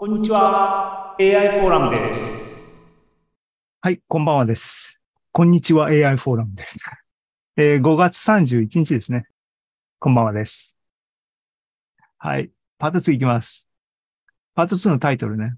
[0.00, 1.16] こんにちは。
[1.18, 2.22] AI フォーラムです。
[3.80, 5.02] はい、こんばんはです。
[5.32, 6.76] こんにちは AI フォーラムです。
[7.56, 9.26] えー5月31日ですね。
[9.98, 10.78] こんばんはです。
[12.16, 12.48] はい、
[12.78, 13.68] パート2いきます。
[14.54, 15.56] パート2のタイトルね。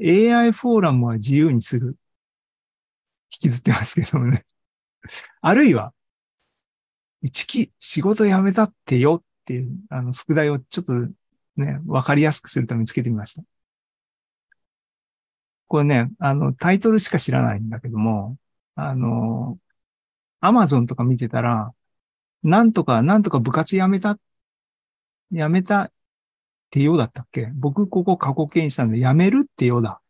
[0.00, 1.96] AI フォーラムは自由にする。
[3.30, 4.44] 引きずってますけどもね。
[5.40, 5.94] あるいは、
[7.22, 10.94] 一期仕事辞めたってよっていう、あの、副題をちょっと
[11.56, 13.42] ね、わかりやすくするためにつけてみました。
[15.66, 18.38] これね、あの、タイトルしか知らないんだけども、
[18.76, 19.58] あの、
[20.40, 21.74] アマゾンとか見てたら、
[22.42, 24.18] なんとか、なんとか部活辞めた、
[25.32, 25.92] 辞めたっ
[26.70, 27.50] てようだったっけ？
[27.54, 30.00] 僕ここ過去形にしたんで、辞めるってようだ。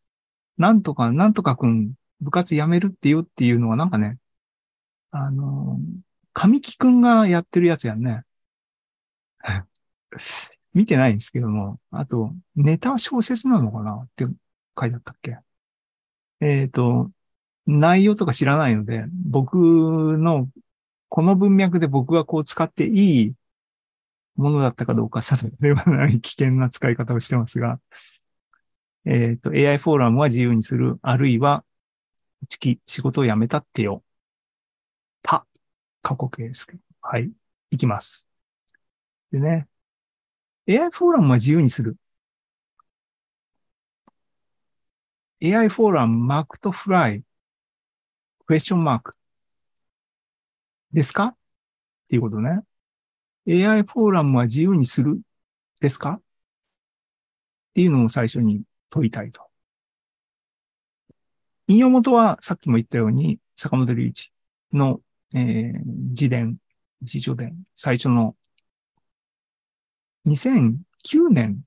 [0.58, 4.18] なんとか、なんとかくん、部活辞めるってよっていうのはなんかね、
[5.12, 5.78] あの、
[6.32, 8.24] 神木くんがやってるやつやんね。
[10.74, 13.94] 見てないんですけども、あと、ネタは小説なのかな？
[13.94, 14.24] って
[14.78, 15.38] 書いてあったっけ？
[16.40, 17.10] えっ、と、
[17.66, 19.56] 内容とか知らないので、僕
[20.18, 20.48] の、
[21.08, 23.34] この文脈で僕がこう使っていい
[24.36, 27.80] ものだったかどうか定めはない危険な使い方をしてますが、
[29.06, 31.64] えっ、と、AI フォーラムは自由にする、あるいは、
[32.42, 34.02] 一期仕事を辞めたってよ。
[35.22, 35.46] た、
[36.02, 36.78] 過去形ですけど。
[37.00, 37.30] はい。
[37.70, 38.28] いきます。
[39.30, 39.68] でね、
[40.66, 41.96] AI フォーラムは自由にする。
[45.42, 47.22] AI フォーラムマークとフライ、
[48.46, 49.14] クエスチョンマーク。
[50.92, 51.26] ですか？
[51.26, 51.36] っ
[52.08, 52.60] ていうことね。
[53.46, 55.20] AI フォーラムは自由にする
[55.80, 56.12] ですか？
[56.12, 56.22] っ
[57.74, 59.42] ていうのを最初に問いたいと。
[61.66, 64.32] 引用元はさっきも言ったように、坂本龍一
[64.72, 65.00] の、
[65.34, 65.80] えー
[66.10, 66.56] 自伝、
[67.02, 68.36] 自叙伝、最初の
[70.24, 71.62] 2009年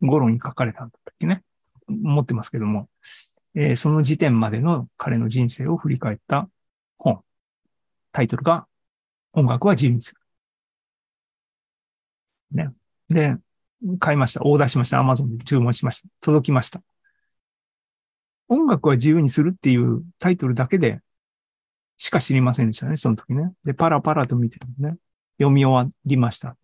[0.00, 1.42] 頃に書かれたんだったっけね。
[1.88, 2.88] 持ってますけども、
[3.54, 6.48] えーその時点までの彼の人生を振り返った
[6.98, 7.22] 本。
[8.12, 8.66] タイトルが、
[9.32, 10.20] 音楽は自由にする。
[12.52, 12.70] ね。
[13.08, 13.36] で、
[13.98, 14.40] 買いました。
[14.44, 14.98] オーダーしました。
[14.98, 16.08] アマゾンで注文しました。
[16.20, 16.82] 届きました。
[18.48, 21.00] 音楽は自由にするっていうタイトルだけで
[21.96, 23.52] しか知りませんでしたね、その時ね。
[23.64, 24.98] で、パラパラと見てるのね。
[25.38, 26.56] 読み終わりました。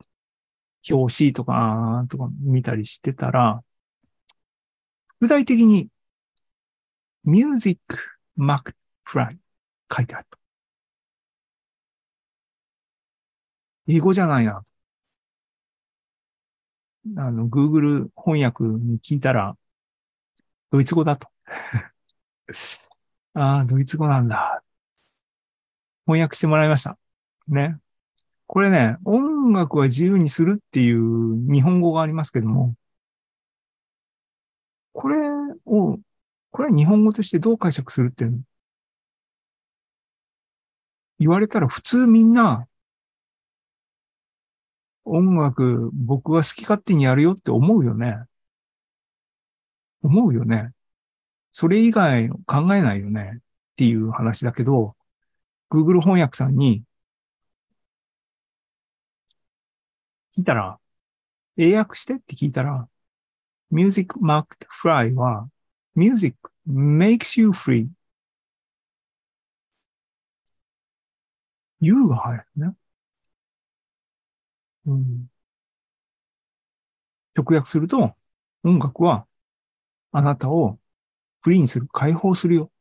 [0.89, 3.63] 表紙とか、あーとか見たりしてたら、
[5.21, 5.89] 具体的に、
[7.25, 7.79] Music
[8.37, 8.75] Mac
[9.07, 9.39] Fry
[9.95, 10.39] 書いてあった。
[13.87, 14.65] 英語じゃないな。
[17.17, 19.57] あの、Google 翻訳に聞いたら、
[20.71, 21.29] ドイツ語だと。
[23.35, 24.63] ああ、ドイツ語なんだ。
[26.07, 26.99] 翻訳してもらいました。
[27.49, 27.79] ね。
[28.53, 32.75] これね、音楽は自由にするっていう日本語がありますけども、
[34.93, 35.19] これ
[35.67, 36.01] を、
[36.51, 38.39] これは日本語としてどう解釈するっていうの？
[41.21, 42.67] 言われたら普通みんな、
[45.05, 48.17] 音楽僕は好き勝手にやるよって思うよね。
[50.03, 50.73] 思うよね。
[51.53, 53.39] それ以外考えないよねっ
[53.77, 54.97] ていう話だけど、
[55.71, 56.83] Google 翻訳さんに
[60.37, 60.79] 聞いたら、
[61.57, 62.89] 英訳してって聞いたら、
[63.71, 65.51] Music Marked Fry は、
[65.97, 66.37] Music
[66.69, 67.89] makes you free.
[71.81, 72.75] You が入るね。
[74.85, 75.31] うん。
[77.37, 78.15] 直訳すると、
[78.65, 79.27] 音楽は
[80.13, 80.79] あなたを
[81.43, 82.73] フリーにする、解放するよ。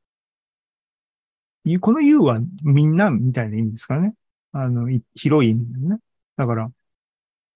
[1.81, 4.15] この You はみんなみたいな意味ですからね。
[4.51, 5.99] あの、広い意味でね。
[6.38, 6.71] だから、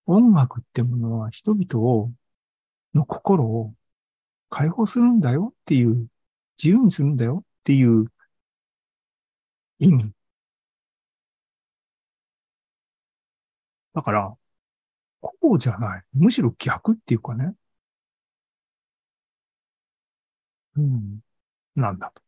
[0.05, 2.11] 音楽ってものは人々を、
[2.95, 3.75] の心を
[4.49, 6.09] 解放するんだよっていう、
[6.57, 8.07] 自由にするんだよっていう
[9.79, 10.13] 意味。
[13.93, 14.35] だから、
[15.21, 16.03] こうじゃない。
[16.13, 17.55] むしろ逆っていうかね。
[20.75, 21.19] うん。
[21.75, 22.23] なんだと。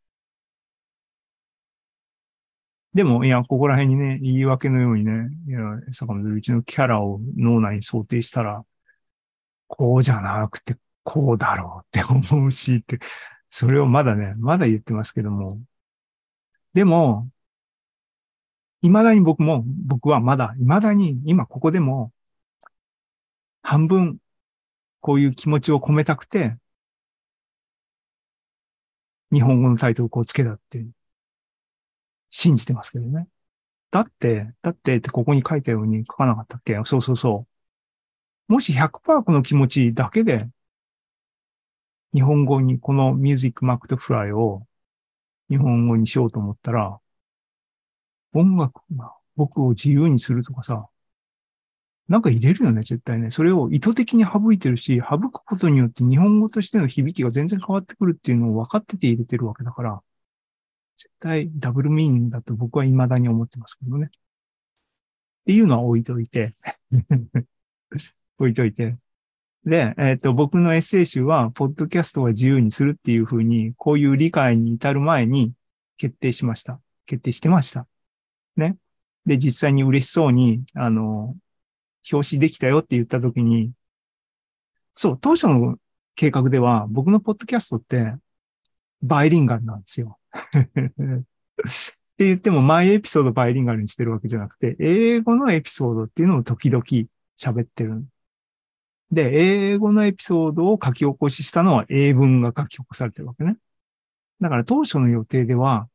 [2.96, 5.60] でも、いや、ここら辺にね、言い訳のようにね、いや、
[5.92, 8.66] 坂本龍一のキャラを脳内に想定したら、
[9.68, 13.00] こうじゃなくて、こうだろうって思うしって、
[13.50, 15.62] それをまだね、まだ言ってますけども。
[16.74, 17.30] でも、
[18.82, 22.14] 未だに僕も、僕はまだ、未だに、今ここでも、
[23.62, 24.20] 半分、
[25.02, 26.58] こういう気持ちを込めたくて、
[29.32, 30.86] 日本語のタイトルをこうつけたって、
[32.30, 33.28] 信じてますけどね。
[33.92, 36.80] だって、だってってここに書いたように書かなかったっけ？
[36.86, 37.48] そうそうそ
[38.50, 38.54] う。
[38.54, 40.48] もし100%この気持ちだけで
[42.14, 44.68] 日本語にこのミュージックマクトフライを
[45.50, 47.00] 日本語にしようと思ったら、
[48.34, 50.88] 音楽が僕を自由にするとかさ、
[52.08, 53.32] なんか入れるよね、絶対ね。
[53.32, 60.02] それを意図的に省いてるし、省くことによって日本語としての響きが全然変わってくるっていうのを分かってて入れてるわけだから、
[60.98, 64.08] 絶対ダブルミーニングだと僕は未だに思ってますけどね。
[64.08, 64.10] っ
[65.46, 66.52] ていうのは置いといて
[68.40, 68.98] 置いといて。
[69.66, 75.54] で、えっ、と、僕のエッセイ集は、ポッドキャストは自由にするっていうふうに、こういう理解に至る前に
[75.98, 76.80] 決定しました。
[77.08, 77.88] 決定してました。
[78.56, 78.78] ね。
[79.26, 81.36] で、実際に嬉しそうに、あの、
[82.12, 83.72] 表紙できたよって言ったときに、
[84.96, 85.78] そう、当初の
[86.16, 88.16] 計画では、僕のポッドキャストって、
[89.02, 90.20] バイリンガルなんですよ。
[92.16, 96.84] って言っても、毎エピソードバイリンガルにしてるわけじゃなくて、英語のエピソードっていうのを時々
[97.38, 98.06] 喋ってる。
[99.12, 103.58] で、英語のエピソードを書き起こししたのは英文が書き起こされてるわけね。
[104.42, 105.90] だから当初の予定では、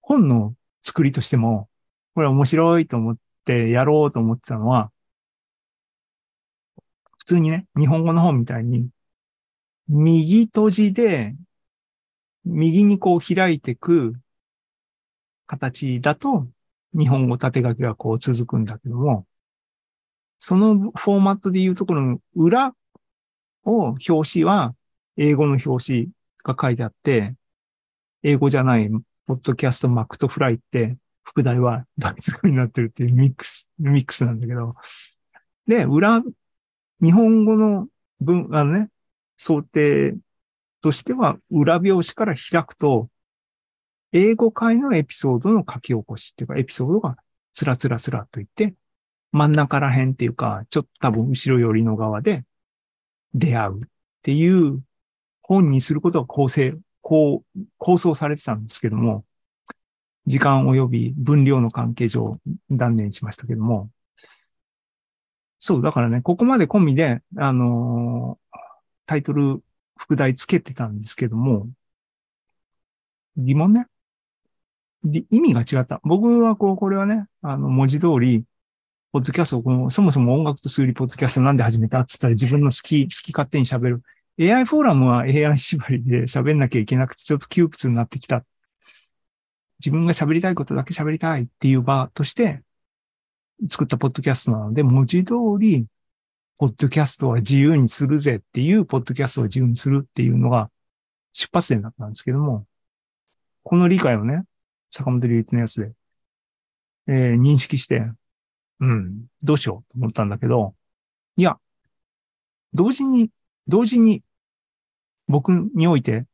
[0.00, 1.68] 本の作りとしても、
[2.14, 4.92] これ面白いと思ってやろうと思ってたのは、
[7.18, 8.90] 普通にね、日本語の本みたいに、
[9.88, 11.36] 右閉じで、
[12.44, 14.14] 右にこう開いてく
[15.46, 16.48] 形だと、
[16.94, 19.26] 日本語縦書きがこう続くんだけども、
[20.38, 22.74] そのフォーマットで言うところの裏
[23.64, 24.74] を表紙は
[25.16, 26.08] 英語の表紙
[26.42, 27.34] が書いてあって、
[28.22, 28.88] 英語じゃない
[29.26, 34.74] ポッドキャストマクトフライって副題はドイツになってるっていうミックス、ミックスなんだけど。
[35.66, 36.22] で、裏、
[37.00, 37.88] 日本語の
[38.20, 38.88] 文、あのね、
[39.36, 40.16] 想定
[40.82, 43.08] としては裏表紙から開くと、
[44.12, 47.16] 英語会のエピソードの書き起こしっていうか、エピソードが
[47.54, 48.74] つらつらつらといって、
[49.30, 52.44] 真ん中ら辺っていうか、ちょっと多分後ろ寄りの側で
[53.32, 53.88] 出会うっ
[54.22, 54.82] ていう
[55.42, 59.24] 本にすることが構成、こう、構想されてたんですけども、
[60.26, 62.38] 時間及び分量の関係上
[62.70, 63.90] 断念しましたけども、
[65.58, 68.58] そう、だからね、ここまで込みで、あのー
[69.04, 69.62] タイトル、
[69.96, 71.68] 副題つけてたんですけども、
[73.36, 73.86] 疑問ね。
[75.30, 76.00] 意味が違った。
[76.04, 78.44] 僕はこう、これはね、あの、文字通り、
[79.12, 84.02] ポッドキャストをこの、そもそも音楽と数理ポッドキャストなんで始めたって言ったら自分の好き、好き勝手に喋る。
[84.40, 88.44] AI フォーラムは AI 縛りで喋んなきゃいけなくてちょっと窮屈になってきた。
[89.80, 92.62] 自分が喋りたいことだけ喋りたいっていう場として
[93.68, 95.86] 作ったポッドキャストなので、文字通り、
[96.62, 100.70] ポッドキャストは自由にするぜっていう、ポッドキャストを自由にするっていうのが
[101.32, 102.68] 出発点だったんですけども、
[103.64, 104.44] この理解をね、
[104.88, 105.90] 坂本龍一のやつで、
[107.08, 108.04] えー認識して、
[108.78, 110.76] うん、どうしようと思ったんだけど、
[111.36, 111.58] いや、
[112.72, 113.30] 同時に、
[113.66, 114.22] 同時に、
[115.26, 116.26] 僕において、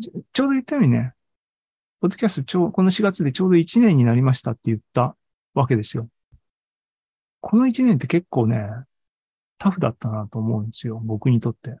[0.00, 1.12] ちょちょうど言ったようにね、
[2.00, 5.16] ポッドキャストちょう、この4月でちょうど1年になりましたって言った
[5.54, 6.08] わけですよ。
[7.40, 8.68] この1年って結構ね、
[9.58, 11.00] タフだったなと思うんですよ。
[11.04, 11.78] 僕にとって。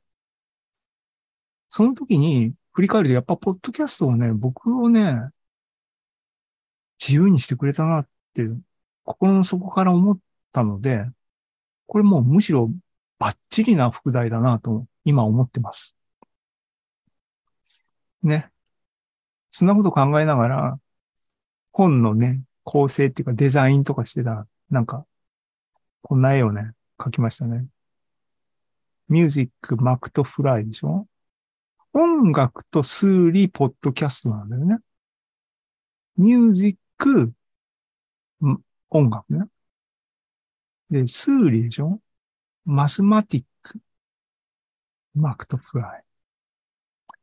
[1.68, 5.30] その時に振り返ると、やっぱポッドキャストはね、僕をね、
[7.00, 8.48] 自由にしてくれたなって、
[9.04, 10.18] 心の底から思っ
[10.52, 11.04] たので、
[11.86, 12.70] これもうむしろ
[13.18, 15.96] バッチリな副題だなと今思ってます。
[18.22, 18.50] ね。
[19.50, 20.80] そんなこと考えながら、
[21.72, 25.06] 本のね、構成っていうかデザインとかしてたら、なんか、
[26.02, 27.66] こんな絵をね、描きましたね。
[29.08, 31.06] ミュージック、マクトフライでしょ？
[31.92, 34.78] 音楽と数理、ポッドキャストなんだよね。
[36.16, 37.32] ミュージック、
[38.90, 39.46] 音楽ね。
[40.90, 42.00] で、数理でしょ？
[42.64, 43.78] マスマティック、
[45.14, 46.04] マクトフライ。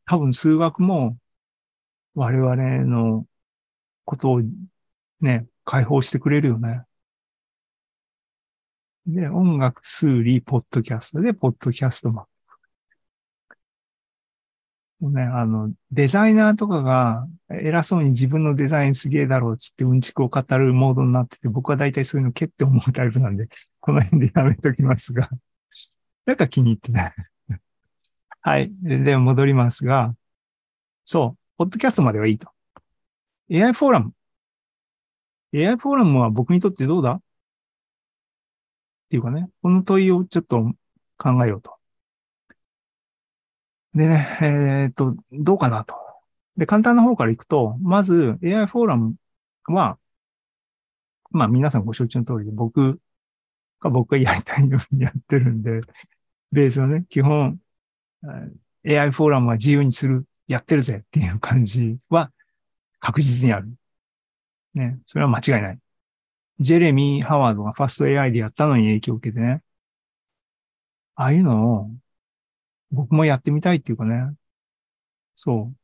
[0.06, 1.18] 多分数学も
[2.16, 3.26] 我々の
[4.06, 4.42] ことを
[5.20, 6.82] ね、解放してくれるよね。
[9.08, 12.32] で、音楽、数理、ポッドキャストで、ポッドキャストマップ。
[15.02, 23.48] ね、あの、デザイナーとかが偉そうに自分のデザインすげえだろうっつってうんちくを語るモードになってて、僕は大体そういうのけって思うタイプなんで、
[23.82, 25.30] この辺でやめときますが。
[26.26, 27.14] なんか気に入ってない。
[28.42, 28.72] はい。
[28.82, 30.16] で、戻りますが、
[31.06, 32.50] そう、ポッドキャストまではいいと。
[33.50, 34.14] AI フォーラム。
[35.54, 37.22] AI フォーラムは僕にとってどうだ？
[39.06, 40.58] っていうかね、この問いをちょっと
[41.18, 41.76] 考えようと。
[43.94, 45.96] でね、えっ、と、どうかなと。
[46.58, 49.16] で、簡単な方からいくと、まず AI フォーラム
[49.66, 49.98] は、
[51.32, 53.00] まあ皆さんご承知の通りで、僕
[53.82, 55.82] が僕がやりたいようにやってるんで、
[56.52, 57.60] ベースはね、基本、
[58.86, 62.32] AI フォーラムは自由にする、やってるぜっていう感じは
[63.00, 63.70] 確実にある。
[64.76, 65.00] ね。
[65.08, 65.80] それは間違いない。
[66.60, 69.62] ジェレミー・ハワードがファスト AI でやったのに影響を受けてね。
[71.16, 71.92] ああいうのを
[72.92, 74.36] 僕もやってみたいっていうかね。
[75.36, 75.76] そう。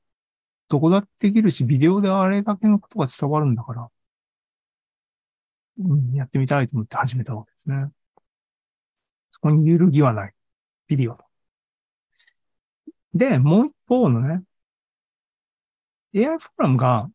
[0.69, 3.91] どこだってできるし、ビデオであれだけのことが伝わるんだから。
[5.79, 7.91] うん、やってみたいと思って始めたわけですね。
[9.31, 10.33] そこに揺るぎはない。
[10.87, 11.25] ビデオと。
[13.13, 14.43] で、もう一方のね、
[16.15, 17.09] AI フォーラムが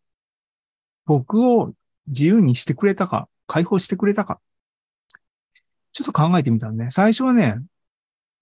[1.06, 1.72] 僕を
[2.06, 4.40] 自由にしてくれたか、解放してくれたか、
[5.92, 7.56] ちょっと考えてみたんで、最初はね、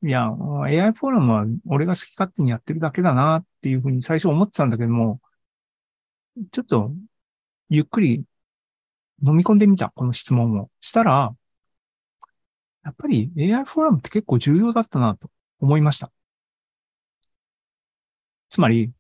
[0.03, 5.21] いや、AI フォーラムは俺が好き勝手にやってるだけだなっていうふうに最初思ってたんだけども、
[6.53, 6.93] ちょっと
[7.69, 8.25] ゆっくり
[9.27, 10.71] 飲み込んでみた、この質問を。
[10.81, 11.35] したら、
[12.85, 15.31] やっぱり AI フォーラムって結構重要だったなと
[15.61, 16.13] 思いました。
[18.49, 18.93] つまり、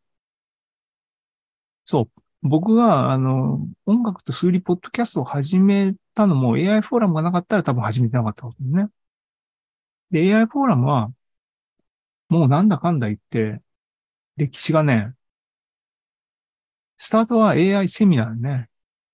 [1.84, 8.88] そう、僕が、あの、音楽と数理ポッドキャストを始めたのも AI フォーラムがなかったら多分始めてなかったことですね。
[10.10, 11.12] で、AI フォーラムは、
[12.28, 13.62] もうなんだかんだ言って、
[14.36, 15.14] 歴史がね、
[16.96, 18.68] スタートは AI セミナーね。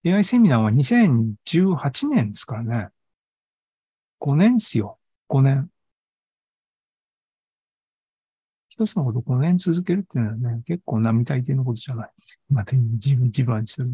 [0.05, 2.89] AI セミナーは2018年ですからね。
[4.19, 4.99] 5年ですよ。
[5.29, 5.71] 5年。
[8.81, 12.11] 一つのこと5年続けるっていうのはね、結構並大抵のことじゃない。
[12.49, 13.91] また自分、自分にする、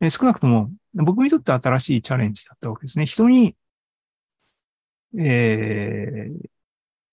[0.00, 3.04] え少なくとも、僕にとって新しいチャレンジだったわけですね。
[3.04, 3.54] 人に、
[5.18, 6.48] えー、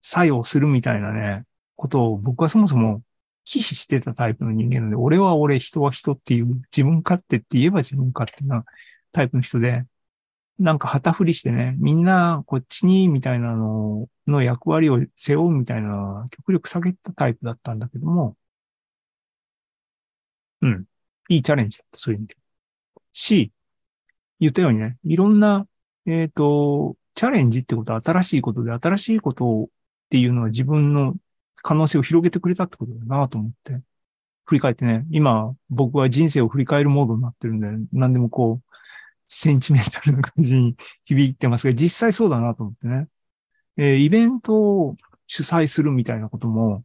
[0.01, 1.43] 作用するみたいなね、
[1.75, 3.03] ことを僕はそもそも
[3.43, 8.63] 忌避してたタイプの人間なので、俺は俺、人は人っていう、自分勝手って言えば自分勝手な
[9.11, 9.83] タイプの人で、
[10.59, 18.37] なんか旗振りしてね、みんなこっちに、みたいなのの役割を背負うみたいな、極力下げたタイプだったんだけども、
[20.61, 20.85] うん。
[21.29, 22.35] いいチャレンジだった、そういう意味で。
[23.13, 23.51] し、
[24.39, 25.67] 言ったようにね、いろんな、
[26.05, 29.67] えっ、ー、と、チャレンジってことは新しいことで、新しいことをっ
[30.09, 31.15] ていうのは自分の
[31.57, 33.81] 可能性を広げてくれたってことだなと思って、
[34.45, 38.71] 振り返ってね、今僕は人生を振り返るモードになってるんで、何でもこう、
[39.33, 43.07] センチメンタルな感じに響いてますが、実際そうだなと思ってね。
[43.77, 46.83] えー、イベントを主催するみたいなことも、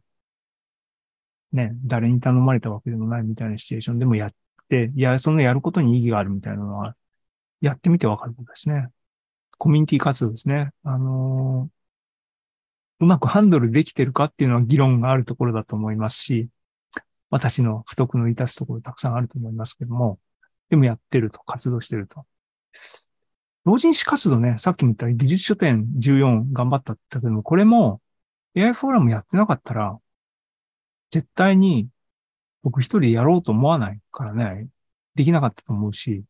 [1.51, 4.31] ね、誰に頼まれたわけでもないみたいなシチュエーションでもやっ
[4.69, 6.95] て、いや、そのやることに意義があるみたいなのは、
[7.59, 8.87] やってみてわかることですね。
[9.57, 10.71] コミュニティ活動ですね。
[10.83, 16.49] あのー、うまくハンドルできてるかっていうのは議論があるところだと思いますし、
[17.29, 20.19] 私の不徳の致すところたくさんあると思いますけども、
[20.69, 22.25] でもやってると、活動してると。
[23.65, 28.01] 同人誌活動ね、さっきも言った技術書店14頑張ったって言ったけども、これも
[28.55, 29.99] AI フォーラムやってなかったら、
[31.11, 31.89] 絶対に
[32.63, 34.67] 僕一人でやろうと思わないからね、
[35.15, 36.23] できなかったと思うし、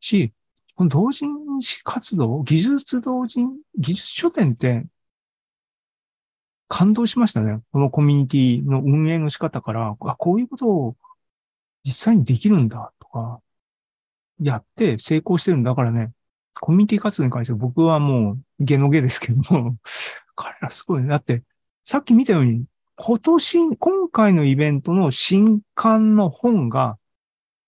[0.00, 0.32] し、
[0.74, 4.86] この同人誌活動、技術同人、技術書店って
[6.68, 7.60] 感動しましたね。
[7.70, 10.96] このコミュニティの運営の仕方から、あ、こういうことを
[11.84, 13.42] 実際にできるんだとか、
[14.42, 16.12] やって成功してるんだからね、
[16.54, 19.76] コミュニティ活動に関しては僕はもうゲのゲですけども、
[20.36, 21.08] 彼らすごいね。
[21.08, 21.42] だって、
[21.84, 22.64] さっき見たように、
[22.96, 26.98] 今年、今回のイベントの新刊の本が、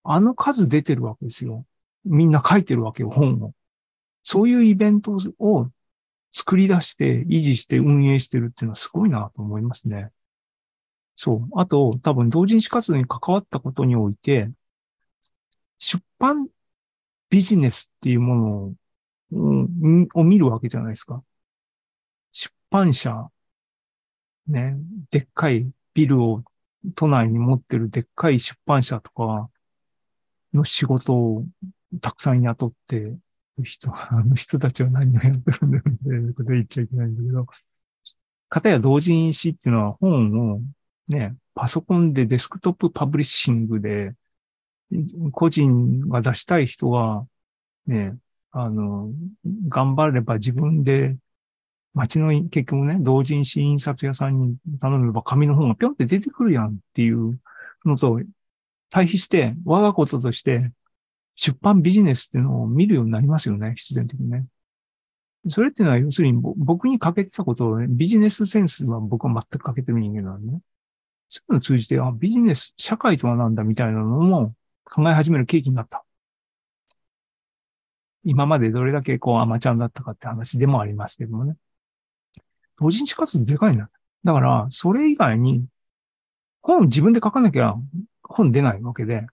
[0.02, 1.64] あの数出てるわけですよ。
[2.04, 3.54] みんな書いてるわけよ、本を。
[4.22, 5.70] そういうイベントを
[6.30, 10.10] 作り出して、維持して運営してるっていうのはすごいなと思いますね。
[11.16, 11.48] そう。
[11.54, 14.50] あと、多分同人誌活動に関わったことにおいて、
[15.78, 16.48] 出版
[17.30, 18.74] ビジネスっていうものを、
[19.32, 21.22] うん、を見るわけじゃないですか。
[22.32, 23.28] 出版社、
[24.46, 24.76] ね、
[25.10, 26.42] でっかいビルを
[26.94, 29.48] 都内に持ってるでっかい出版社とか
[30.52, 31.44] の仕事を
[32.00, 33.16] たくさん雇って
[33.62, 37.46] 人、 あの人たちは何をやってるんだよってこと言っちゃいけないんだけど、
[38.48, 40.60] 方や同人誌っていうのは本を
[41.08, 44.14] ね、パソコンでデスクトップパブリッシングで
[45.32, 47.26] 個人が出したい人は、
[47.86, 48.16] ね、
[48.50, 49.10] あの、
[49.68, 51.16] 頑張れば自分で、
[51.94, 57.40] 街の結局ね、同人誌印刷屋さんに頼めば紙の本がぴょんって出てくるやんっていう
[57.84, 58.20] のと、
[58.90, 60.72] 対比して、我がこととして
[61.34, 64.46] 出版ビジネスっていうのを見るようになりますよね、必然的にね。
[65.48, 70.60] それっていうのは要するに僕に欠けてたことをね、ビジネスセンスは僕は全く欠けてる人間なんでね。
[71.28, 76.04] そういうのを通じて、あ、ビジネス、社会とは何だみたいなのも考え始める契機になった。
[78.24, 81.56] 今までどれだけこうアマちゃんだったかって話でもありますけどもね。
[82.78, 83.90] 同人誌活動でかいな。
[84.24, 85.66] だから、それ以外に、
[86.62, 87.74] 本自分で書かなきゃ
[88.22, 89.26] 本出ないわけで、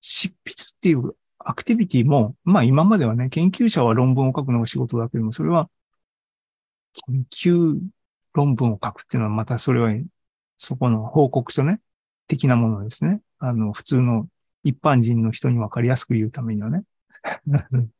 [0.00, 5.70] 執筆っていうアクティビティも、まあ今まではね、研究者は論文を書くのが仕事だけども、それは、
[7.06, 7.80] 研究
[8.34, 9.92] 論文を書くっていうのはまたそれは、
[10.56, 11.80] そこの報告書ね、
[12.26, 13.20] 的なものですね。
[13.38, 14.28] あの、普通の
[14.68, 16.82] 一般人の人にわかりやすく言うためにはね。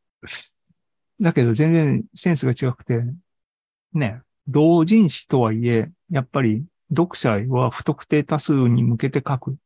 [1.20, 3.02] だけど全然センスが違くて、
[3.92, 9.56] ね、同人誌とはいえ、やっぱり読者は不特定多数に向けて書く。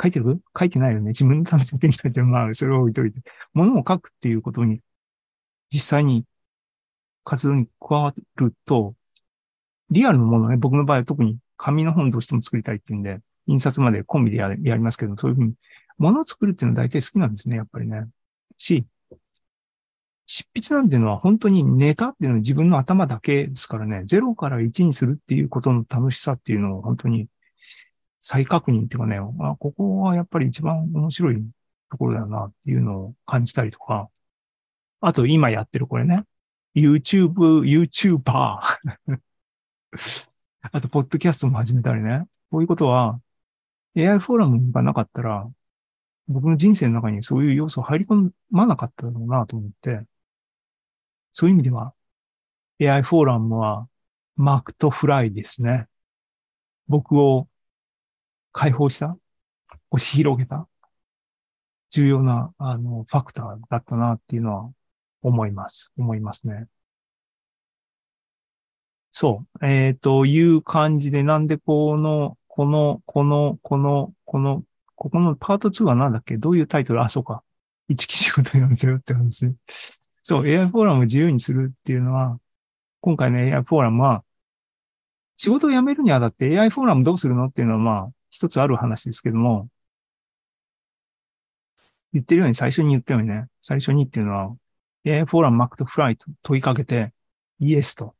[0.00, 0.40] 書いてる？
[0.56, 1.08] 書いてないよね。
[1.08, 2.26] 自分のためだけに書いてる。
[2.26, 3.20] まあ、それを置いといて。
[3.52, 4.80] ものを書くっていうことに、
[5.72, 6.24] 実際に
[7.24, 8.94] 活動に加わると、
[9.90, 15.54] リアルのものね、僕の場合は特に紙の本どうしても作りたいっていうんで、印刷までコンビでややりますけど、そういうふうに、
[15.98, 18.06] ものを作るっていうのは大体好きなんですね、やっぱりね。
[18.58, 18.86] し、
[20.26, 27.28] 執筆なんていうのは本当にネタっていうのは自分の頭だけですからね、0から1にするっていうことの楽しさっていうのを本当に
[28.20, 31.42] 再確認っていうかね、あ、ここはやっぱり一番面白い
[31.90, 34.10] ところだよなっていうのを感じたりとか、
[35.00, 36.24] あと今やってるこれね、
[36.74, 38.60] YouTube、YouTuber
[40.72, 42.26] あと、ポッドキャストも始めたりね。
[42.50, 43.20] こういうことは、
[43.98, 45.50] AI フォーラムがなかったら、
[46.28, 50.02] 僕の人生の中にそういう要素入り込まなかっただろうなと思って、
[51.32, 51.94] そういう意味では、
[52.80, 53.88] AI フォーラムは、
[54.36, 55.88] マークとフライですね。
[56.88, 57.48] 僕を
[58.52, 59.18] 解放した、
[59.90, 60.68] 押し広げた、
[61.90, 64.72] 重要な、あの、ファクターだったなっていうのは
[65.22, 65.92] 思います。
[65.96, 66.68] 思いますね。
[69.10, 69.66] そう。
[69.66, 74.64] えっ、と、いう感じで、なんでこの、この、この、この、この、
[74.96, 76.38] ここのパート2は何だっけ？
[76.38, 77.00] どういうタイトル？
[77.00, 77.44] あ、そうか。
[77.86, 79.54] 一期仕事にせよって話。
[80.24, 82.40] そう、AI フォーラムを自由にするっていうのは、
[83.00, 84.24] 今回の AI フォーラムは、
[85.36, 89.68] 仕事を辞めるにあたって AI フォーラムどうするのっていうのはまあ、一つある話ですけども、
[92.12, 94.56] 言ってるように最初に言ったようにね、最初にっていうのは、
[95.06, 97.12] AI フォーラムマックとフライと問いかけて、
[97.60, 98.16] イエスと。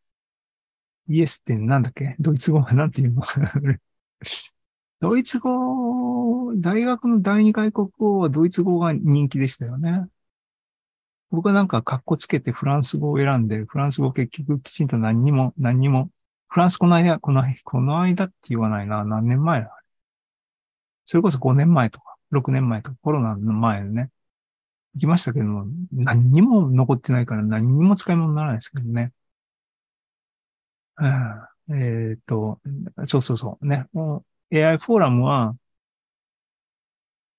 [1.09, 2.15] イエスってなんだっけ？
[2.21, 3.25] ドイツ語はなんていうの？
[5.01, 10.09] ドイツ語、大学の第二外国語はドイツ語が人気でしたよね。
[11.31, 16.11] 僕はなんか格好つけてフランス語を選んで、フランス語結局きちんと何にも、何にも、
[16.49, 19.75] フランスこの間、この、この間って言わないな、何年前だ？
[21.05, 24.11] それこそ5年前とか、6年前とか、コロナの前でね、
[24.95, 29.13] 行きましたけども、何にも残ってないから何にも使い物にならないですけどね。
[30.99, 32.61] うん、えっ、と、
[33.05, 33.87] そうそうそう、ね。
[33.93, 35.57] もう AI フォーラムは、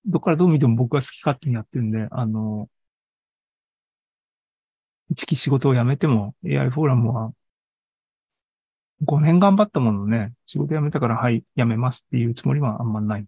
[0.06, 2.68] どっからどう見ても僕が好き勝手にやってるんで、あの、
[5.10, 7.32] 一期仕事を辞めても AI フォーラムは
[9.02, 13.26] 5年頑張ったものね、仕事辞めたからはい、辞めますっていうつもりはあんまない。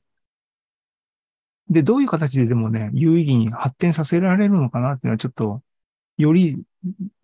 [1.70, 5.62] で、どういう形ででもね、有意義に発展させられるのかなっていうのはちょっと、
[6.18, 6.64] より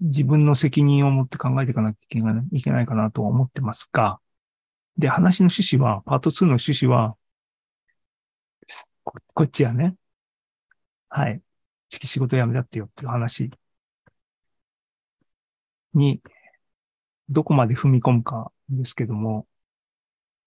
[0.00, 2.18] 自分の責任を持って考えていかなきゃ
[2.52, 4.20] いけないかなとは思ってますが、
[4.96, 7.16] で、話の趣旨は、パート2の趣旨は、
[9.04, 9.96] ここっちやね。
[11.08, 11.42] はい。
[11.88, 13.50] 月仕事辞めたってよっていう話
[15.94, 16.22] に、
[17.28, 19.46] どこまで踏み込むかですけども、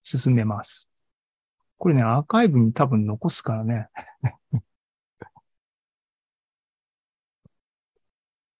[0.02, 0.88] 進めます。
[1.78, 3.88] これね、アーカイブに多分残すからね。